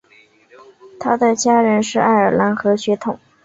[0.99, 3.19] 他的家人是爱尔兰和血统。